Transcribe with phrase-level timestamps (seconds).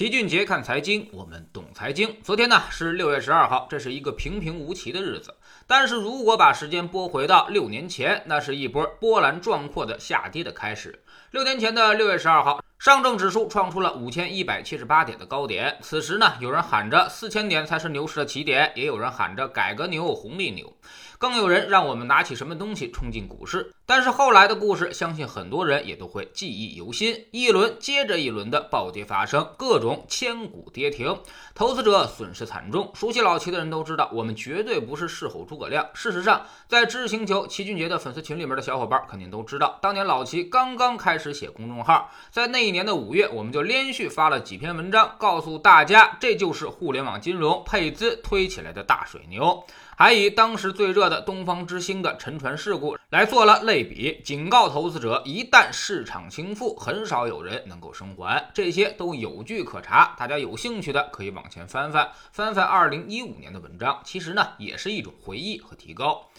[0.00, 2.16] 齐俊杰看财经，我们懂财经。
[2.22, 5.34] 昨天呢是六月十二号，这是一个平平无奇的日子。
[5.66, 11.02] 但是如果把时间拨回到六年前，那是一波波澜壮阔的下跌的开始。
[11.32, 15.76] 六年前的六月十二号，上证指数创出了五千一百七十八点的高点。
[15.82, 20.74] 此时呢，有人喊着四千点才是牛市的起点，也有人喊着改革牛、红利牛，
[21.20, 23.74] 更有人让我们拿起什么东西冲进股市。
[23.84, 27.26] 但是后来的故事，相信很多人也都会记忆犹新。
[27.30, 31.14] 一轮接着一轮的暴跌发生，各种千股跌停，
[31.54, 32.90] 投资者损失惨重。
[32.94, 35.86] 熟悉老齐的人都知道，我们绝对不是事后诸葛亮。
[35.92, 49.62] 事实上，在知识星球齐俊杰的粉丝群里面的小伙伴肯定都知道，当年老齐刚刚开始写公众号，在那一年的五月，我们就连续发了几篇文章，告诉大家这就是互联网金融配资推起来的大水牛，
[50.00, 58.50] 还以当时最热的东方之星的沉船事故来做了类比，警告投资者，一旦市场倾覆，很少有人能够生还。
[58.54, 66.30] 这些都有据可查，大家有兴趣的可以往前翻翻，翻翻二零一五年的文章，其实呢也是一种回忆和提高。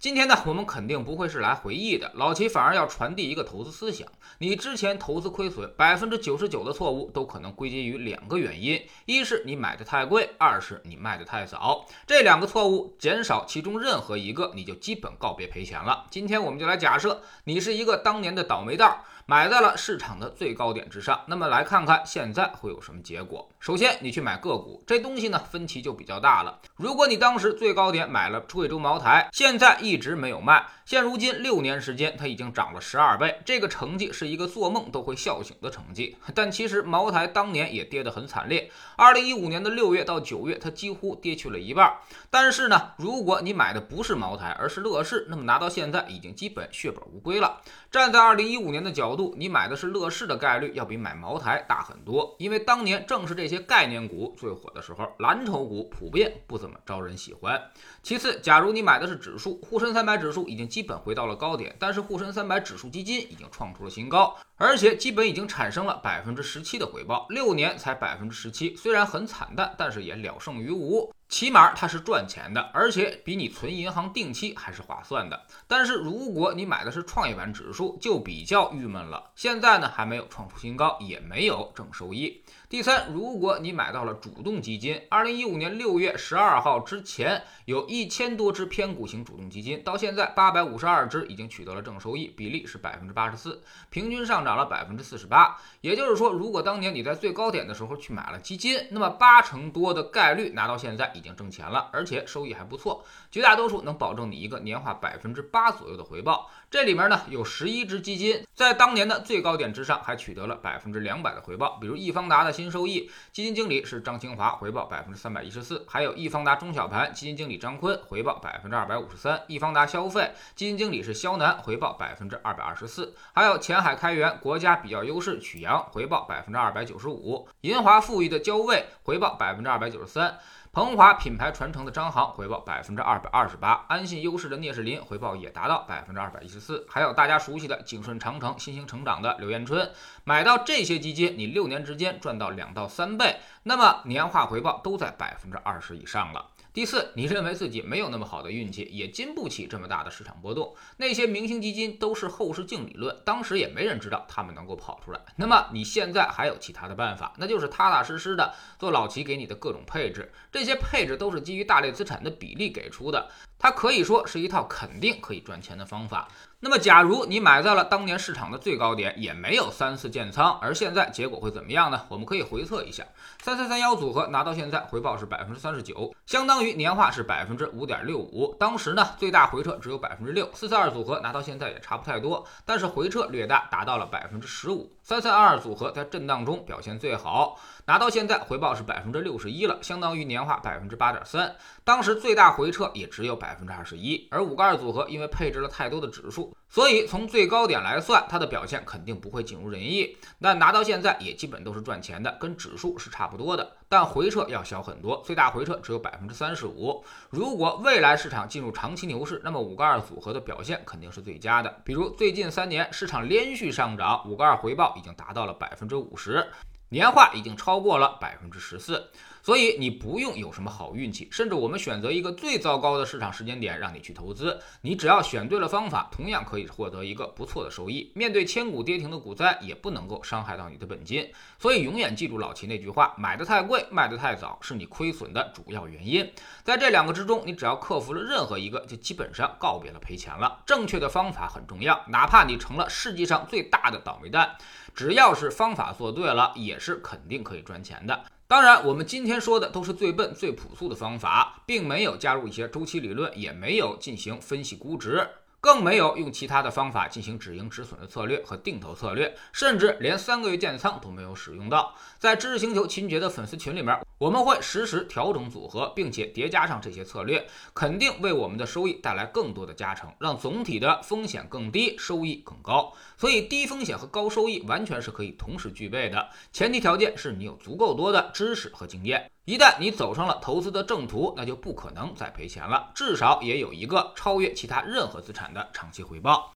[0.00, 4.06] 今天呢，我们肯定不会是来回忆的，老齐反而要传递一个投资思想。
[4.38, 11.84] 你之前投资亏损，百分之九十九的错误都可能归结于两个原因：一是你买的太贵，二是你卖的太早。
[12.06, 16.06] 这两个错误减少其中任何一个，你就基本告别赔钱了。
[16.12, 21.20] 今天我们就来假设你是一个当年的倒霉蛋，买在了市场的最高点之上。
[21.26, 23.48] 那么来看看现在会有什么结果。
[23.58, 26.60] 首先，你去买个股，这东西呢分歧就比较大了。
[26.78, 36.16] 如果你当时最高点买了贵州茅台，现在一直没有卖，现如今六年时间，它已经涨了十二倍，这个成绩是一个做梦都会笑醒的成绩。
[36.36, 41.92] 但其实茅台当年也跌得很惨烈，二零一五年的六月到九月，它几乎跌去了一半。
[42.30, 47.60] 但是呢，如果你买的不是茅台，而是乐视，那么拿到现在已经基本血本无归了。
[47.90, 57.60] 站在二零一五年的角度，你买的是乐视的概率要比买茅台大很多，因为当年正是这些概念股最火的时候，蓝筹股普遍不怎招人喜欢。
[58.02, 71.12] 其次，假如你买的是指数，沪深三百指数已经基本回到了高点，但是沪深三百指数基金已经创出了新高，而且基本已经产生了百分之十七的回报，六年才百分之十七，虽然很惨淡，但是也了胜于无。
[71.28, 75.38] 起码它是赚钱的，而且比你存银行定期还是划算的。
[75.66, 79.30] 但是如果你买的是创业板指数，就比较郁闷了。
[79.34, 82.42] 现在呢还没有创出新高，也没有正收益。
[82.70, 95.58] 第三，如果你买到了主动基金，二零一五年六月十二号之前有一千多只偏股型主动基金，到现在八百五十二只已经取得了正收益，比例是百分之八十四，平均上涨了百分之四十八。
[95.82, 101.12] 也就是说，如果当年你在最高点的时候去买了基金，那么八成多的概率拿到现在。
[101.18, 106.48] 已经挣钱了，而且收益还不错，绝大多数能保证你一个年化百分之八左右的回报。
[106.70, 111.78] 这里面呢有十一只基金，在当年的最高点之上还取得了百分之两百的回报。
[111.80, 130.38] 比如易方达的新收益基金经理是张清华，回报百分之三百一十四；还有易方达中小盘基金经理张坤，回报百分之二百五十三；易方达消费基金经理是肖楠，回报百分之二百二十四；还有前海开源国家比较优势曲阳，回报百分之二百九十五；银华富裕的交卫，回报百分之二百九十三。
[130.78, 139.90] 恒华品牌传承的张航回报百分之二百二十八，安信优势的聂世林回报也达到百分之二百一十四，还有大家熟悉的景顺长城、新兴成长的刘彦春，
[140.22, 146.46] 买到这些基金，你六年之间赚到两到三倍，那么年化回报都在百分之二十以上了。
[146.78, 150.76] 第四，你认为自己没有那么好的运气，也经不起这么大的市场波动。
[150.98, 155.18] 那些明星基金都是后视镜理论，当时也没人知道他们能够跑出来。
[155.34, 160.30] 那么你现在还有其他的办法，那就是踏踏实实的做老齐给你的各种配置。
[160.52, 166.28] 这些配置都是基于大类资产的比例给出的，它可以说是一套肯定可以赚钱的方法。
[166.60, 172.04] 那么，假如你买在了当年市场的最高点，也没有三次建仓，而现在结果会怎么样呢？
[172.08, 173.04] 我们可以回测一下，
[173.40, 178.56] 三三三幺组合拿到现在回报是百分之三十九，相当于年化是百分之五点六五。
[178.58, 180.50] 当时呢，最大回撤只有百分之六。
[180.52, 184.90] 四四二组合拿到现在也差不太多，但是回撤略大，达到了百分之十五。
[185.04, 191.54] 三三二二组合在震荡中表现最好，拿到现在回报是百分之六十一了，相当于年化百分之八点三。
[191.84, 194.28] 当时最大回撤也只有百百分之二十一。
[194.30, 196.54] 而五个二组合因为配置了太多的指数。
[196.70, 200.14] 所以从最高点来算，它的表现肯定不会尽如人意。
[200.38, 203.76] 那拿到现在也基本都是赚钱的，跟指数是差不多的。
[203.88, 207.02] 但回撤要小很多，最大回撤只有百分之三十五。
[207.30, 211.74] 如果未来市场进入长期牛市，那么五个二组合的表现肯定是最佳的。
[211.86, 216.46] 比如最近三年市场连续上涨，五个二回报已经达到了百分之五十，
[216.90, 219.08] 年化已经超过了百分之十四。
[219.48, 228.12] 所以你不用有什么好运气，甚至我们选择一个最糟糕的市场时间点让你去投资，你只要选对了方法，同样可以获得一个不错的收益。
[228.14, 231.26] 面对千股跌停的股灾，也不能够伤害到你的本金。
[231.58, 236.30] 所以永远记住老齐那句话：买的太贵，卖的太早，是你亏损的主要原因。
[236.62, 240.62] 在这两个之中，你只要克服了任何一个，就基本上告别了赔钱了。
[240.66, 244.58] 正确的方法很重要，哪怕你成了世界上最大的倒霉蛋，
[244.94, 248.26] 只要是方法做对了，也是肯定可以赚钱的。
[248.48, 255.28] 当然，我们今天说的都是最笨、最朴素的方法，并没有加入一些周期理论，也没有进行分析估值。
[255.68, 261.94] 更没有用其他的方法进行止盈止损的策略和定投策略，甚至连三个月建仓都没有使用到。
[262.18, 272.90] 在知识星球秦杰的粉丝群里面，我们会实时调整组合，并且叠加上这些策略，肯定为我们的收益带来更多的加成，让总体的风险更低，收益更高。
[273.18, 279.30] 所以，低风险和高收益完全是可以同时具备的，前提条件是你有足够多的知识和经验。
[279.48, 286.54] 一旦你走上了投资的正途，那就不可能再赔钱了，至少也有一个超越其他任何资产的长期回报。